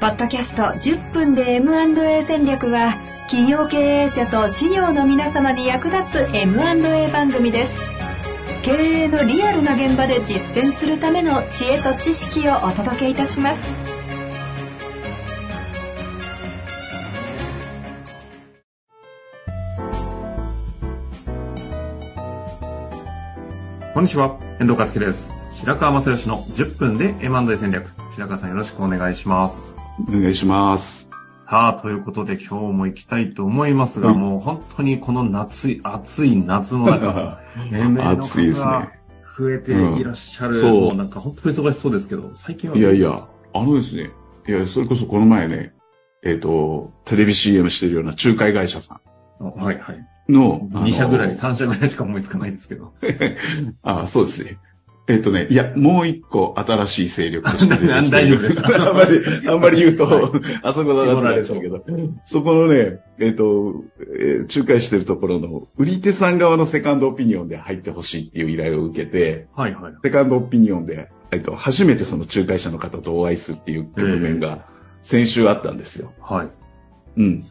[0.00, 2.94] ポッドキャスト10分で M&A 戦略は
[3.28, 7.78] 企業経営者と事業の皆様に役立つ M&A 番組です
[8.62, 13.62] 経営のリアルな現場で実践するための知恵と知識をお届けいたします
[23.92, 25.58] こんにちは、遠藤和樹です。
[25.58, 27.90] 白川正義の10分で M&A 戦略。
[28.12, 29.69] 白川さんよろしくお願いします。
[30.08, 31.08] お願いします。
[31.48, 37.40] さあ、ということで今日も行きたいと思いますが、はいもう本当にこの夏い、暑い夏の中、
[37.70, 39.00] 年齢の暑いです数がね。
[39.36, 43.18] 増えていらっしゃる、うんそうなんか本当に忙しそうですけど、最近はいやいや、
[43.52, 44.10] あのですね、
[44.46, 45.74] いや、それこそこの前ね、
[46.22, 49.00] えっ、と、テレビ CM してるような仲介会社さ
[49.40, 49.96] あはいはい。
[49.96, 52.92] んの、あの2社ぐらい、3社ぐらいしか思いつかないんですけど。
[53.82, 54.58] あそうですね。
[55.10, 60.24] えっ、とね、いや、もう一個新しい勢力として出てきて る大丈夫です あんまり、あんまり言うと、はい
[60.62, 61.84] あそこだなってなっちゃうけど、
[62.24, 63.84] そこのね、えっ、と、
[64.16, 69.94] えー仲介してるところの、売り手さん側のセカンドオピニオンで入ってほしいっていう依頼を受けて、はいはい。
[70.02, 74.66] セカンドオピニオンで、えっと、初めてその仲介者の方とお会いするっていう局面が
[75.00, 76.12] 先週あったんですよ。
[76.20, 76.48] はい。
[77.16, 77.44] うん。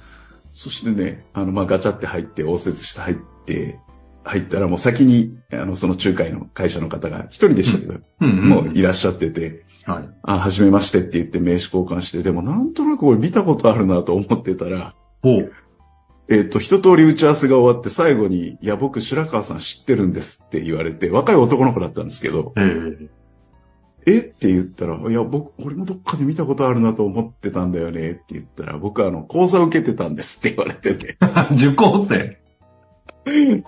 [0.51, 3.79] そしてね、あの、まあ、ガチャって入って、応接して入って、
[4.23, 8.49] 入ったらもう先に、あの、その仲介の会社の方が一人でしたけど、うんうん。
[8.49, 10.09] もういらっしゃってて、はい。
[10.23, 15.53] あ、はじめましてって言って名刺交換して、でもなんとなくこれ見たことあるなと思ってたら、ほう。
[16.31, 23.09] えっ、と、一通り打ち合わせが終わって最後に、いや、僕白川さん知ってるんですって言われて、若い男の子だったんですけど、ええ
[24.05, 31.17] えって言ったら、いや、僕、俺もどっかで見たことあるなと思ってたんだよねって言ったら、僕あの、講座受けてたんですって言われてて。
[31.51, 32.37] 受講生？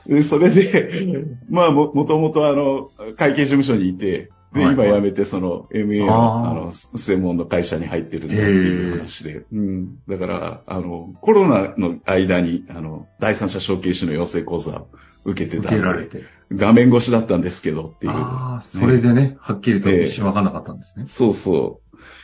[0.07, 9.45] でそれで、まあ、も、もともとあの、会計事務所にいて、で、今辞めて、その、MA の、あの、専門の会社に入ってるっていう話で。
[9.51, 9.99] うん。
[10.09, 14.87] だから、あの、コロナの間に、あの、第三者承継士の養成講座を
[15.23, 16.25] 受けて受たんで、けられて。
[16.51, 18.13] 画面越しだったんですけどっていう。
[18.13, 21.05] ああ、それでね、はっきりと一瞬わかんなかったんですね。
[21.07, 21.79] そうそ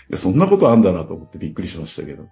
[0.09, 0.17] う。
[0.17, 2.27] そんなことあんだなと思ってびっくりしましたけど。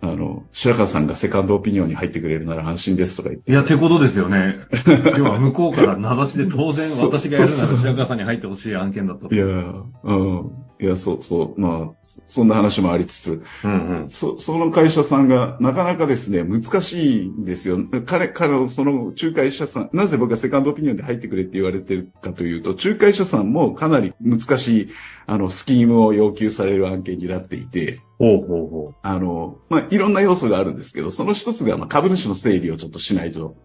[0.00, 3.50] あの、白川さんがセカンドオピニオンに入ってくれるなら安心ですとか言って。
[3.50, 4.60] いや、ってことですよね。
[5.18, 9.34] 要は向こうから名指しで当然私がやるなら白川さんに入ってほしい案件だったと。
[9.34, 10.52] いや、うん。
[10.80, 11.60] いや、そうそう。
[11.60, 14.10] まあ、そそんな話もありつつ、うんうん。
[14.10, 17.78] そ、その会社さんがなかなかですね、難しいんですよ。
[18.06, 24.88] 彼、彼のその仲介者さん、なぜ僕がセカンドオピニオンで入ってくれって言われてるかというと、仲介者さんもかなり難しい、
[25.26, 33.56] あの、スキームを要求される案件になっていて、ほうほうほあの、まあ、いろんな要素があるんですけど、その一つが、まあ、株主の整理をちょっとしないと、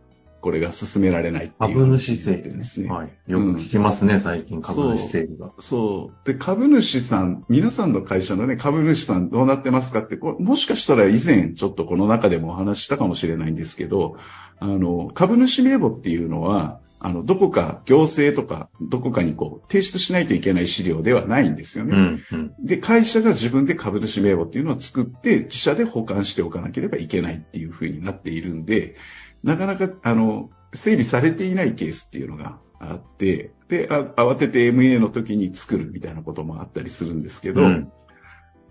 [0.43, 1.73] これが進められないっていう。
[1.73, 2.89] 株主整理ですね。
[2.89, 3.13] はい。
[3.27, 5.53] よく聞きますね、最近株主整理が。
[5.59, 6.27] そう。
[6.27, 14.17] で、株主さん、皆さんの会社のね、株主さんどうなってますかって、これもしかしたら以前ちょっとこの中でもお話ししたかもしれないんですけど、
[14.59, 21.95] あの、株主名簿っていうのは、あの、どこか行政とか、どこかにこう、提出しないといけない資料ではないんですよね。
[21.95, 22.53] うんうん。
[22.65, 28.95] で、会社が自分で株主名簿っていうのを作って、自社で保管しておかなければいけないっていうふうになっているんで、
[29.43, 37.91] なかなか、あの、整理されていないケースっていうのがあって、で、あ慌てて MA の時に作るみたいなこともあったりするんですけど、うん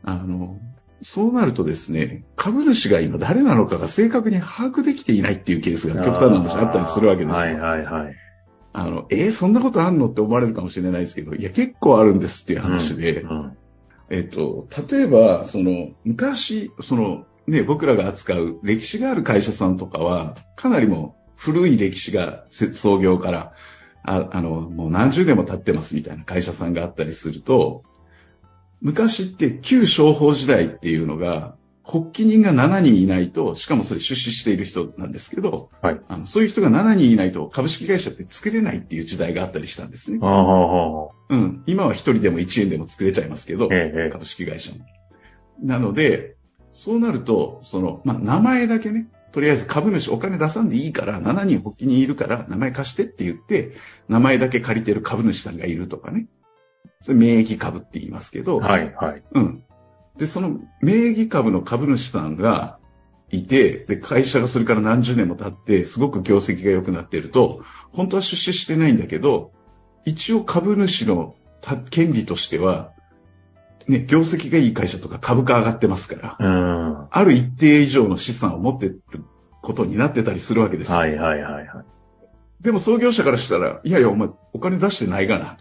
[0.05, 0.59] あの、
[1.01, 7.41] そうなるとですね、株主が今誰なのかが正確に把握できていないっていうケースが極端な話あったりするわけですよ。
[7.41, 8.15] はいはいはい。
[8.73, 13.57] あの、えーそんなことあんのって思われるかもしれないですけど、いや、結構あるんですっていう話で、うん
[14.11, 23.53] えっと、例えば、その、昔、その、ね、僕らが扱う歴史がある会社さんとかは、かなりもう古い歴史がせ創業から、
[24.05, 27.85] ああの、もう何十年も経ってますみたいな会社さんがあったりすると、
[28.81, 40.19] 昔って旧商法時代っていうのが、発起人が7人いないと、しかもそれ出資している人なんですけど、はいあのそういう人が7人いないと株式会社って作れないっていう時代があったりしたんですね。
[40.23, 41.63] ああ、はうん。
[41.67, 44.79] 今は1人でも1円でも作れちゃいますけど、ええええ株式会社も。
[45.61, 46.37] なので、
[46.73, 53.73] そうなると、その、まあ、名前だけね、とりあえず株主お金出さんでいいから、7人発起人いるから名前貸してって言って、
[54.09, 56.27] 名前だけ借りてる株主さんがいるとかね。
[57.03, 59.23] それ名義株って言いますけど、はいはい。
[59.33, 59.65] うん。
[60.17, 62.79] で、その名義株の株主さんが
[63.31, 69.53] いて、で、会社がそれから何十年も経って、すごく業績が良くなっていると、本当は出資してないんだけど、
[70.05, 72.93] 一応株主のた権利としては、
[73.89, 77.09] ね、業績がいい会社とか株価上がってますから、うん。
[77.11, 79.03] ある一定以上の資産を持ってる
[79.63, 80.99] ことになってたりするわけですよ。
[80.99, 81.85] はいはいはいはい。
[82.61, 85.59] でも創業者からしたら、いやいや、お前お金出してないがな。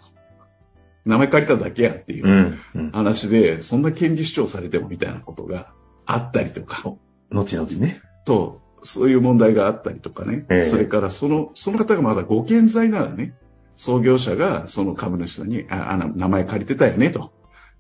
[1.03, 2.59] 名前借りただけやっていううん。
[2.75, 2.91] うん。
[2.91, 5.73] 話で、そんな権利主張されてもみたいなことが
[6.05, 6.83] あったりとか、
[7.31, 8.01] 後々ね。
[8.25, 10.45] と、そういう問題があったりとかね。
[10.49, 13.33] ええそれから、その、その方がまだご健在ならね、
[13.77, 17.31] 創業者がその株主さんに、あ、あの名前借りてたよね、と。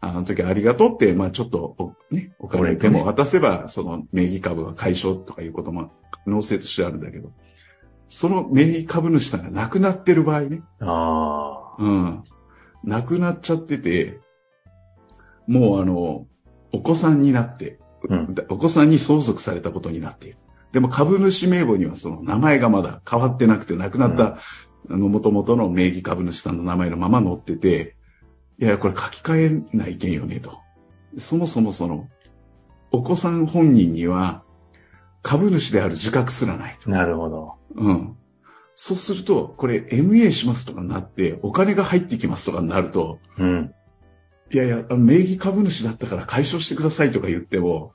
[0.03, 7.31] あの時ありがとうって、まあちょっとお、ね、お金でも渡せば、その名義株は解消とかいうことも可能性としてあるんだけど、
[8.07, 12.23] その名義株主さんが亡くなってる場合ね、あうん。
[12.83, 14.19] 亡くなっちゃってて、
[15.45, 16.25] もうあの、
[16.73, 18.35] お子さんになって、うん。
[18.49, 20.37] お子さんに相続されたことになっている。
[20.71, 24.39] でも株主名簿にはその名前がまだ変わってなくて、亡くなった、
[24.89, 27.95] あの、元々の名義株主さんの名前のまま載ってて、
[28.61, 30.59] いや、これ書き換えないけんよね、と。
[31.17, 32.07] そもそもその、
[32.91, 34.43] お子さん本人には、
[35.23, 36.89] 株主である自覚すらないと。
[36.89, 36.93] あ。
[36.93, 37.55] なるほど。
[37.75, 38.17] うん。
[38.75, 43.73] そうすると、これ MA しますとかになって、お金が入ってきますとかになると、うん。
[44.51, 47.93] いやいや、名義株主だったから解消してくださいとか言っても、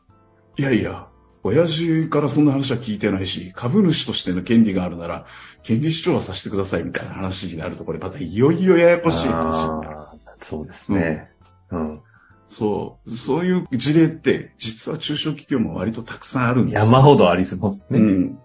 [0.58, 1.08] いやいや、
[1.44, 5.26] 親父からそんな話は聞いてないし、株主としての権利があるなら、
[5.62, 10.15] 権利主張はさせてくださいみたいな話になると、これまたいよいよややこしい話になる。
[10.40, 11.30] そうですね。
[11.70, 12.02] うん。
[12.48, 17.98] そう、そういう事例って、実は中小企業も割とたくさんあるんですよ山ほどありそうですね。
[17.98, 18.38] うん。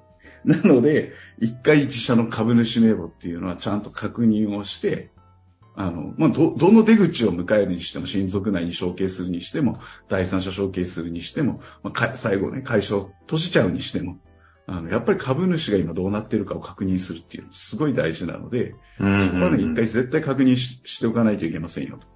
[0.43, 5.11] なので、一回自社の株主名簿っていうのはちゃんと確認をして、
[5.75, 9.79] あの、まあ、ど、どの出口を迎えるにしても、親族内に承継するにしても、
[10.09, 14.17] 第三者承継するにしても、まあ、か最後ね、会社を閉じちゃうにしても、
[14.71, 19.21] あの、やっぱり株主が今どうなってるかを確認するっていうのすごい大事なので、うん。
[19.21, 22.07] そこはね、一回絶対確認ししておかないといけませんよと。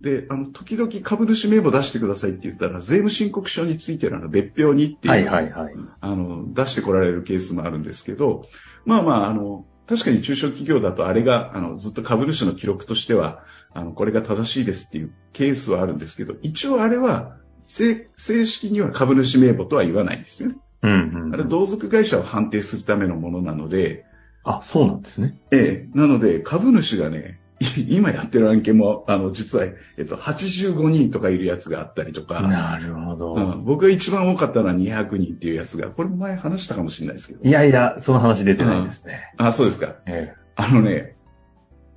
[0.00, 5.74] で、あの、時々株主名簿出してくださいって言ったら、税務申告書についての別表にっていう、はいはいはい。
[6.00, 8.44] あの、出してこられるケースもあるんですけど、
[8.84, 13.42] まあまあ、あの、確かに中小企業だとあれが、あの、ずっと株主の記録としては、
[13.74, 20.56] あの、これが正しいですっていうケースはあるんですけど、一応あれは、正正式には株主名簿とは言わないんですよね。
[20.82, 21.34] うんうん。
[21.34, 24.04] あれ、同族会社を判定するためのものなので、
[24.44, 25.40] あ、そうなんですね。
[25.50, 33.34] ええ、なので、株主がね、い今やってる案件も、あの、実は、えっと、85人とかいるやつがあったりとか、なるほど。
[33.34, 37.40] うん、僕が一番多かったのは200人っていうやつが、これも前話したかもしれないですけど。
[37.42, 39.32] いやいや、その話出てないですね。
[39.38, 39.96] あ、そうですか。
[40.06, 41.16] えあのね、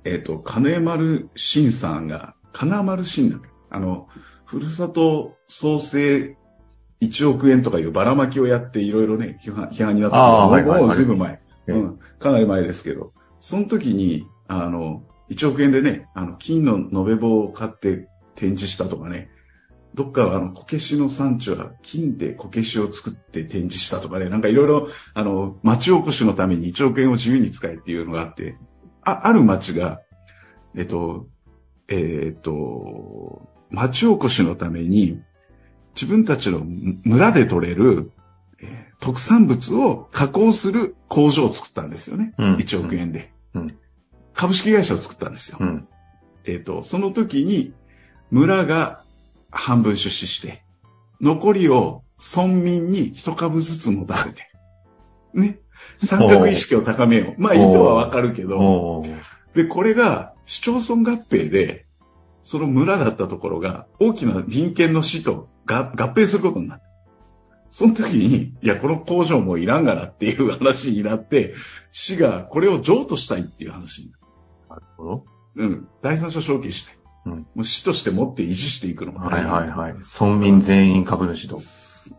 [0.04, 3.48] えっ、と、金丸信さんが、金丸信だっけ？
[3.70, 4.08] あの、
[4.44, 6.36] ふるさと創生
[7.02, 10.16] 1億円とかいうばらまきをやっていろいろね、批判批判になった。
[10.16, 10.82] あーはいはいはい。
[10.84, 11.98] もうずいぶん前、えうん。
[12.18, 19.30] かなり前ですけど、その時に、あの、1億円でね、あの、金の延べ棒を買って展示したとかね、
[19.94, 28.56] どっかはあの、こけしの産地は金でこけしを作って展示したとかね、なんかいろいろ、あの、町おこしのために1億円を自由に使えっていうのがあって、
[29.02, 30.00] あ、ある町が、
[30.74, 31.26] えっと、
[31.88, 35.20] えっと、町おこしのために、
[35.94, 36.62] 自分たちの
[37.04, 38.12] 村で取れる、
[38.60, 42.34] えー特産物を加工する工場を作ったんですよね。
[42.38, 43.76] うん1億円で、うん
[44.34, 45.58] 株式会社を作ったんですよ。
[45.60, 45.88] うん。
[46.44, 47.74] えっ、と、その時に、
[48.30, 49.02] 村が
[49.50, 50.62] 半分出資して、
[51.20, 52.02] 残りを
[52.34, 54.48] 村民に一株ずつ持たせて、
[55.34, 55.58] ね。
[55.98, 57.40] 三角意識を高めよう。
[57.40, 59.04] まあ、意図はわかるけど、
[59.54, 61.84] で、これが市町村合併で、
[62.42, 66.84] その村だったところが大きな隣県の市とが合併することになった。
[67.70, 71.54] その時に、いや、この工場もういらんがなっていう話になって、
[71.90, 74.22] 市がこれを譲渡したいっていう話になる。
[74.68, 75.24] なるほど。
[75.56, 75.88] うん。
[76.02, 76.96] 第三者承継したい。
[77.24, 79.94] うんもう市として持って維持していくのがはいはいはい。
[80.20, 81.60] 村民全員株主と。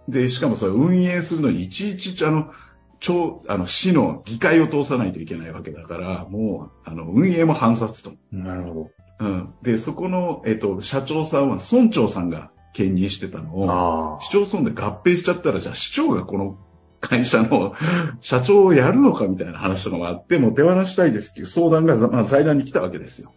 [0.07, 2.51] で、しかもそれ運営するのにいちいち、あの、
[2.99, 8.13] 超、あの、市の議会を通さないといけないわけだから、もう、あの、運営も反殺と。
[8.31, 9.53] なるほうん。
[9.61, 13.61] で、そこの、えっと、社長さんは村長さんが兼任してたのど。
[13.61, 16.57] を、あ市町村で合併しちゃったら、じゃあ市長がこの
[16.99, 17.73] 会社の
[18.21, 23.31] 社長をやるのかみたいな話とかもあって、もう手放したいですっていう相談が、まあ、財団に来たわけですよ。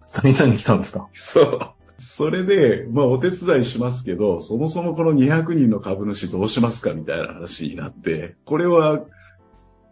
[0.00, 0.04] あ。
[0.06, 1.08] それに来たんですか？
[1.14, 1.60] そう。
[1.98, 9.00] それで、まあお手伝いしますけど、そもそもこの200人の株主どうしますかみたいな話になって、これは、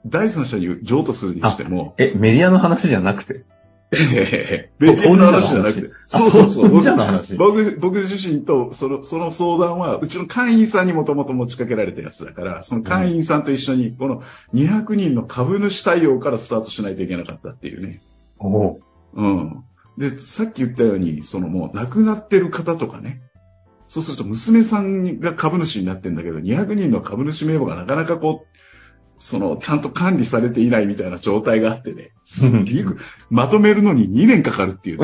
[0.06, 3.44] 第三者に譲渡するにしても、え、メディアの話じゃなくて？
[3.90, 6.70] ええ別の話じゃなくて、あそうそうそう。
[6.70, 18.00] 当事者の話僕、僕自身と、その、その相談は、うちの会員さんにもともと持ちかけられたやつだから、その会員さんと一緒に、この200人の株主対応からスタートしないといけなかったっていうね。
[18.38, 18.80] おお
[19.14, 19.64] うん。
[19.96, 23.22] で、さっき言ったように、そのもう亡くなってる方とかね。
[23.88, 28.58] そうすると娘さんが株主になってんだけど、200人の株主名簿がなかなかこう、
[29.18, 32.12] その、ちゃんと管理されていないみたいな状態があってね。
[32.24, 32.84] すっげえ
[33.30, 34.98] まとめるのに2年かかるっていう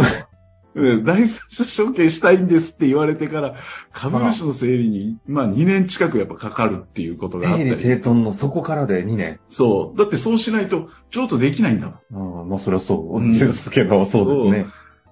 [1.04, 3.54] 第三者承継したいんですって言われてから、
[3.92, 7.76] 株主の整理に、まあ2年近くやっぱかかるっていうことがあった整理り。
[7.76, 9.38] 整頓のそこからで2年。
[9.46, 9.98] そう。
[9.98, 12.42] だってそうしないと譲渡できないんだもん。
[12.42, 14.66] うん、まあそれはそうですけど、そうですね。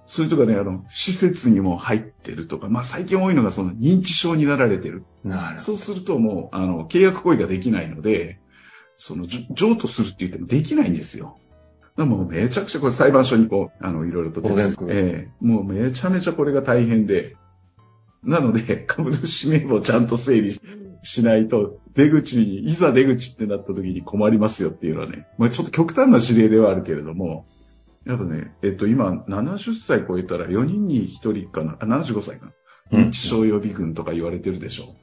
[0.05, 5.05] それとかね、あの、施設にも入ってるとか、まあ最近多いのがその認知症になられてる。
[5.23, 8.39] なるほそうするともう、あの、契約行為ができないので、
[9.05, 11.37] その、譲渡するって言ってもできないんですよ。
[11.81, 17.35] だからもうめちゃくちゃこれ裁判所にこう、あの、いろいろと手続きええもうめちゃめちゃこれが大変で、
[18.23, 20.57] なので、株主名簿をちゃんと整理
[21.01, 27.45] しないと、出口に、いざ出口ってなった時に困りますよっていうのはね、まあちょっと極端な指令ではあるけれども、
[28.05, 32.51] やっぱね、えっと、今、70歳超えたら4人に1人かな、あ、75歳かな。
[32.51, 32.53] うん
[32.91, 34.95] 認知症予備軍とか言われてるでしょ。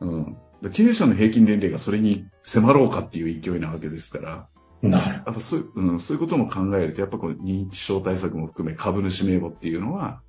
[0.00, 0.36] うん。
[0.72, 4.48] 経営者の平均年齢がそれに迫ろうかっていう勢いなわけですから、
[4.82, 4.88] ど。
[4.88, 10.20] なるやっぱそういう、うん、そういうことも考えると、やっぱこの認知症対策も含め株主名簿っていうのは、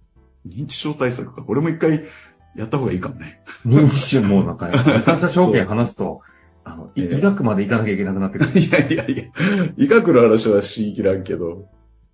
[0.46, 1.42] 認知症対策か。
[1.42, 2.06] これも一回
[2.56, 3.42] やった方がいいかもね。
[3.66, 6.22] 認知症もなんか、第三者証券話すと、
[6.64, 8.52] あの、いええ医学まで行かなきゃいけなくなってくる。
[8.60, 9.24] いやいやいや、
[9.78, 11.70] 医学の話はしきらんけど、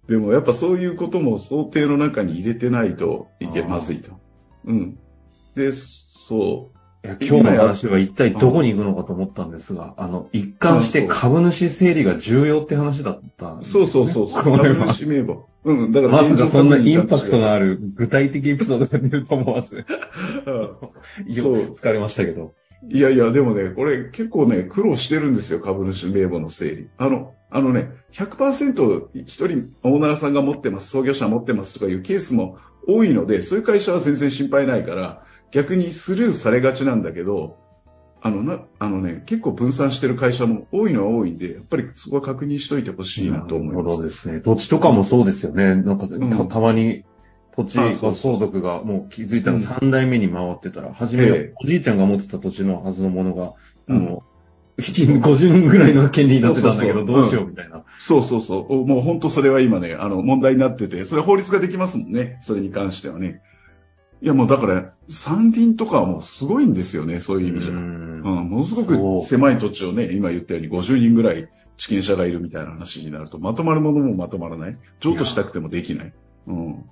[0.08, 4.20] でもやっぱそういうことも想定の中に入れてないといけまずいと。
[4.66, 5.00] うん。
[5.56, 6.73] で、そう。
[7.04, 14.44] 今日の話は一体どこに行くのかと思ったんですが、あの、一貫して株主整理が重要って話だったんですね、そうそうそう。
[14.44, 14.76] これは。
[14.86, 15.46] 株主名簿。
[15.66, 19.86] うん、だからまさかそんなインパクトのあある具体的エピソードが出ると思わず、 る。
[21.28, 22.54] よ疲れましたけど。
[22.88, 26.88] いやいや、でもね、これ結構ね、苦労してるんですよ、株主名簿の整理。
[26.98, 32.58] あの、あのね、100%一人オーナーさんが持ってます、創業者持ってますとかいうケースも
[32.88, 37.58] 多いので、そういう会社は全然心配ないから、逆にスルーされがちなんだけど、
[38.22, 44.02] あのな、あのね、結構分散してる会社も多いのは多いんで、やっぱりそこは確認しといてほしいなと思います。
[44.02, 44.40] ですね。
[44.40, 45.76] 土地とかもそうですよね。
[45.76, 47.04] なんかた、んたまに
[47.56, 53.54] 土地が相続がもう気づいたらうん3代目に回ってたら、初めええおじいちゃんが持ってた土地のはずのものが、
[53.88, 54.24] うんあの、
[54.78, 57.84] 50人ぐらいの権利になってたんだけど、どうしようみたいな。
[58.00, 58.66] そうそうそう。
[58.82, 62.40] おもう本当それは今ね、あの、問題になってて、それは法律ができますもんね。
[62.42, 63.42] それに関してはね。
[64.24, 67.72] いやもうだから、山林とかはもうすごいんですよね、そういう意味じゃ。
[67.72, 74.78] ううん、んものすごく狭い土地をね、今言ったように50人ぐらい地権者がいるみたいな話になると、まとまるものもまとまらない。
[75.02, 76.14] 譲渡したくてもできない。
[76.48, 76.86] うん。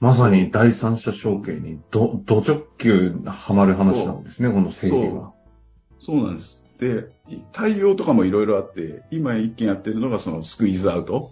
[0.00, 5.34] まさに第三者承継にど、ど直球はまる話なんですね、この整理は。
[6.00, 6.66] そうなんです。
[6.80, 7.12] で、
[7.52, 11.30] 対応とかもいろいろあって、今一件やってるのがそのスクイーズアウト。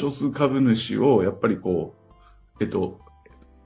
[0.00, 1.94] 少数株主をやっぱりこ
[2.58, 3.00] う、えっと、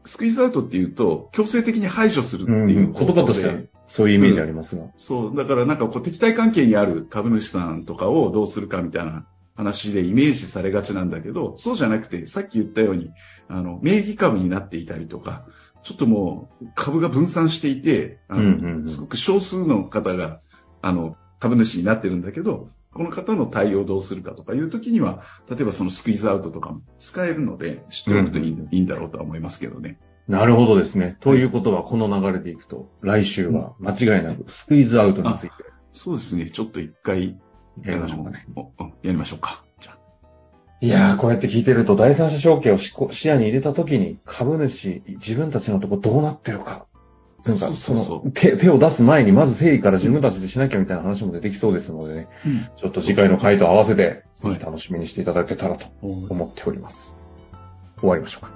[0.04, 3.70] スクイーズアウトっていうと、強制的に排除するってうん、いう言葉として。
[3.86, 4.84] そういうイメージありますが。
[4.96, 9.26] そう、だからなんかこう敵対関係にある株主さんとかをどうするかみたいな
[9.56, 13.10] 話でイメージされがちなんだけど、そうじゃなくて、さっき言ったように、
[13.48, 15.44] あの、名義株になっていたりとか、
[15.82, 18.88] ちょっともう株が分散していて、あのうんうんうん。
[18.88, 20.38] すごく少数の方が、
[20.82, 29.98] あの、株主になってるんだけど、この方の対応をどうするかとかいうときには、例えばそのスクイーズアウトとかも使えるので、知っておくといい,、うんだろうとは思いますけどね。
[30.28, 31.16] なるほどですね。
[31.20, 35.52] ということは、この流れでいくと、来週は間違いなくスクイーズアウトについて
[35.92, 36.50] そうですね。
[36.50, 37.38] ちょっと一回、
[37.82, 38.46] やりましょうかね。
[39.02, 39.64] やりましょうか。
[39.80, 39.98] じゃあ。
[40.80, 46.86] いやー、こうやって聞いてると、第三者承継を視野に入れたときに、株主、自分たちのとこどうなってるか。
[47.46, 52.28] なんか、その手、手を出す前に、まず整理から自分たちでしなきゃみたいな話も出てきそうですのでね、
[52.76, 57.16] ちょっと次回の回と合わせて、ぜひ楽しみにしていただけたらと思っております。
[57.98, 58.52] 終わりましょうか。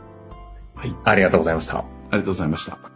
[0.74, 0.94] はい。
[1.04, 1.78] ありがとうございました。
[1.78, 2.93] ありがとうございました。